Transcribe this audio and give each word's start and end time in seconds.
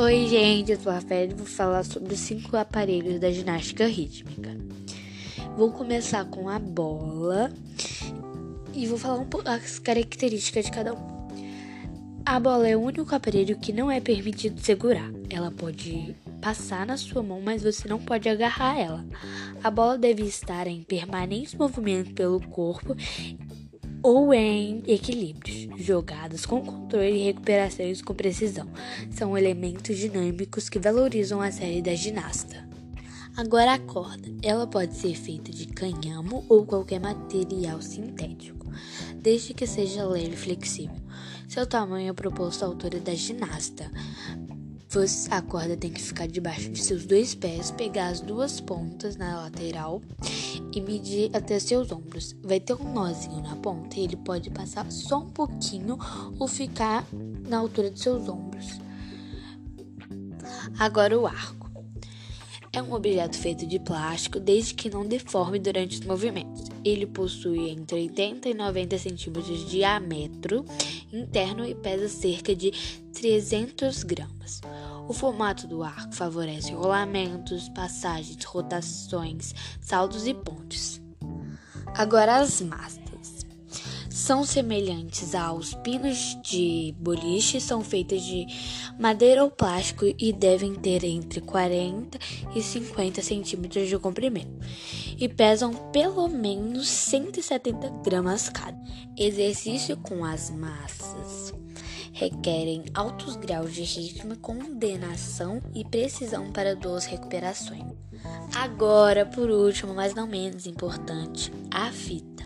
Oi, 0.00 0.28
gente, 0.28 0.70
eu 0.70 0.80
sou 0.80 0.92
a 0.92 0.94
Rafael 0.94 1.28
e 1.28 1.34
vou 1.34 1.44
falar 1.44 1.82
sobre 1.82 2.14
os 2.14 2.20
cinco 2.20 2.56
aparelhos 2.56 3.18
da 3.18 3.32
ginástica 3.32 3.84
rítmica. 3.84 4.56
Vou 5.56 5.72
começar 5.72 6.24
com 6.26 6.48
a 6.48 6.56
bola 6.56 7.50
e 8.72 8.86
vou 8.86 8.96
falar 8.96 9.18
um 9.18 9.26
pouco 9.26 9.48
as 9.48 9.80
características 9.80 10.66
de 10.66 10.70
cada 10.70 10.94
um. 10.94 11.18
A 12.24 12.38
bola 12.38 12.68
é 12.68 12.76
o 12.76 12.80
único 12.80 13.12
aparelho 13.12 13.58
que 13.58 13.72
não 13.72 13.90
é 13.90 13.98
permitido 13.98 14.60
segurar. 14.60 15.10
Ela 15.28 15.50
pode 15.50 16.14
passar 16.40 16.86
na 16.86 16.96
sua 16.96 17.20
mão, 17.20 17.40
mas 17.40 17.64
você 17.64 17.88
não 17.88 17.98
pode 17.98 18.28
agarrar 18.28 18.78
ela. 18.78 19.04
A 19.64 19.68
bola 19.68 19.98
deve 19.98 20.22
estar 20.22 20.68
em 20.68 20.84
permanente 20.84 21.58
movimento 21.58 22.14
pelo 22.14 22.40
corpo 22.40 22.94
ou 24.02 24.32
em 24.32 24.82
equilíbrios, 24.86 25.68
jogadas 25.76 26.46
com 26.46 26.60
controle 26.60 27.10
e 27.10 27.24
recuperações 27.24 28.00
com 28.02 28.14
precisão. 28.14 28.68
São 29.10 29.36
elementos 29.36 29.96
dinâmicos 29.96 30.68
que 30.68 30.78
valorizam 30.78 31.40
a 31.40 31.50
série 31.50 31.82
da 31.82 31.94
ginasta. 31.94 32.68
Agora 33.36 33.74
a 33.74 33.78
corda, 33.78 34.28
ela 34.42 34.66
pode 34.66 34.96
ser 34.96 35.14
feita 35.14 35.52
de 35.52 35.66
cânhamo 35.66 36.44
ou 36.48 36.66
qualquer 36.66 37.00
material 37.00 37.80
sintético, 37.80 38.66
desde 39.16 39.54
que 39.54 39.66
seja 39.66 40.04
leve 40.04 40.34
e 40.34 40.36
flexível. 40.36 40.96
Seu 41.48 41.66
tamanho 41.66 42.10
é 42.10 42.12
proposto 42.12 42.64
à 42.64 42.66
altura 42.66 43.00
da 43.00 43.14
ginasta. 43.14 43.90
Você, 44.90 45.28
a 45.30 45.42
corda 45.42 45.76
tem 45.76 45.90
que 45.90 46.00
ficar 46.00 46.26
debaixo 46.26 46.70
de 46.70 46.82
seus 46.82 47.04
dois 47.04 47.34
pés, 47.34 47.70
pegar 47.70 48.08
as 48.08 48.20
duas 48.22 48.58
pontas 48.58 49.16
na 49.16 49.42
lateral 49.42 50.00
e 50.74 50.80
medir 50.80 51.30
até 51.34 51.58
seus 51.58 51.92
ombros. 51.92 52.34
Vai 52.42 52.58
ter 52.58 52.72
um 52.72 52.94
nozinho 52.94 53.42
na 53.42 53.54
ponta 53.56 54.00
e 54.00 54.04
ele 54.04 54.16
pode 54.16 54.48
passar 54.48 54.90
só 54.90 55.18
um 55.18 55.28
pouquinho 55.28 55.98
ou 56.38 56.48
ficar 56.48 57.04
na 57.46 57.58
altura 57.58 57.90
de 57.90 58.00
seus 58.00 58.26
ombros. 58.30 58.80
Agora 60.78 61.18
o 61.18 61.26
arco. 61.26 61.68
É 62.72 62.82
um 62.82 62.92
objeto 62.92 63.36
feito 63.36 63.66
de 63.66 63.78
plástico 63.78 64.38
desde 64.38 64.74
que 64.74 64.88
não 64.88 65.06
deforme 65.06 65.58
durante 65.58 65.98
os 65.98 66.06
movimentos. 66.06 66.64
Ele 66.84 67.06
possui 67.06 67.70
entre 67.70 67.96
80 67.96 68.48
e 68.48 68.54
90 68.54 68.98
centímetros 68.98 69.46
de 69.46 69.64
diâmetro 69.66 70.64
interno 71.12 71.66
e 71.66 71.74
pesa 71.74 72.08
cerca 72.08 72.54
de 72.54 72.70
300 73.12 74.04
gramas. 74.04 74.60
O 75.08 75.14
formato 75.14 75.66
do 75.66 75.82
arco 75.82 76.14
favorece 76.14 76.74
rolamentos, 76.74 77.70
passagens, 77.70 78.44
rotações, 78.44 79.54
saltos 79.80 80.26
e 80.26 80.34
pontes. 80.34 81.00
Agora 81.94 82.36
as 82.36 82.60
mastas. 82.60 83.46
São 84.10 84.44
semelhantes 84.44 85.34
aos 85.34 85.72
pinos 85.72 86.36
de 86.42 86.94
boliche, 86.98 87.58
são 87.58 87.82
feitas 87.82 88.20
de 88.20 88.46
madeira 89.00 89.42
ou 89.42 89.50
plástico 89.50 90.04
e 90.04 90.30
devem 90.30 90.74
ter 90.74 91.02
entre 91.04 91.40
40 91.40 92.18
e 92.54 92.62
50 92.62 93.22
centímetros 93.22 93.88
de 93.88 93.98
comprimento 93.98 94.58
e 95.18 95.26
pesam 95.26 95.72
pelo 95.90 96.28
menos 96.28 96.86
170 96.86 97.88
gramas 98.04 98.50
cada. 98.50 98.78
Exercício 99.16 99.96
com 99.96 100.22
as 100.22 100.50
massas 100.50 101.57
requerem 102.18 102.82
altos 102.94 103.36
graus 103.36 103.72
de 103.72 103.82
ritmo, 103.82 104.36
coordenação 104.38 105.62
e 105.72 105.84
precisão 105.84 106.50
para 106.50 106.74
duas 106.74 107.06
recuperações. 107.06 107.84
Agora, 108.56 109.24
por 109.24 109.48
último, 109.48 109.94
mas 109.94 110.14
não 110.14 110.26
menos 110.26 110.66
importante, 110.66 111.52
a 111.70 111.92
fita. 111.92 112.44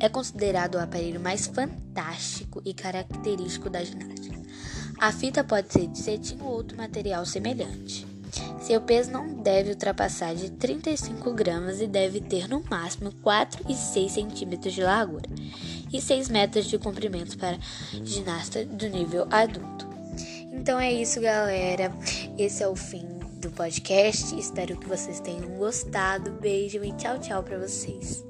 É 0.00 0.08
considerado 0.08 0.74
o 0.74 0.80
aparelho 0.80 1.20
mais 1.20 1.46
fantástico 1.46 2.60
e 2.64 2.74
característico 2.74 3.70
da 3.70 3.84
ginástica. 3.84 4.42
A 4.98 5.12
fita 5.12 5.44
pode 5.44 5.72
ser 5.72 5.86
de 5.86 5.98
cetim 5.98 6.38
ou 6.40 6.48
outro 6.48 6.76
material 6.76 7.24
semelhante. 7.24 8.13
Seu 8.64 8.80
peso 8.80 9.10
não 9.10 9.26
deve 9.26 9.68
ultrapassar 9.68 10.34
de 10.34 10.50
35 10.50 11.34
gramas 11.34 11.82
e 11.82 11.86
deve 11.86 12.18
ter 12.18 12.48
no 12.48 12.64
máximo 12.70 13.12
4 13.22 13.62
e 13.68 13.74
6 13.74 14.10
centímetros 14.10 14.72
de 14.72 14.82
largura 14.82 15.28
e 15.92 16.00
6 16.00 16.30
metros 16.30 16.64
de 16.64 16.78
comprimento 16.78 17.36
para 17.36 17.58
ginasta 18.02 18.64
do 18.64 18.88
nível 18.88 19.26
adulto. 19.30 19.86
Então 20.50 20.80
é 20.80 20.90
isso, 20.90 21.20
galera. 21.20 21.92
Esse 22.38 22.62
é 22.62 22.66
o 22.66 22.74
fim 22.74 23.06
do 23.38 23.50
podcast. 23.50 24.34
Espero 24.34 24.78
que 24.78 24.88
vocês 24.88 25.20
tenham 25.20 25.58
gostado. 25.58 26.30
Beijo 26.32 26.82
e 26.82 26.90
tchau, 26.92 27.18
tchau 27.18 27.42
para 27.42 27.58
vocês. 27.58 28.24